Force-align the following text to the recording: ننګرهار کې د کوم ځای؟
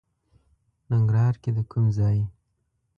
ننګرهار 0.89 1.35
کې 1.41 1.49
د 1.55 1.59
کوم 1.71 1.85
ځای؟ 1.97 2.17